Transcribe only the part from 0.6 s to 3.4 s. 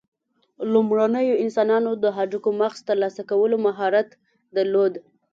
لومړنیو انسانانو د هډوکو مغز ترلاسه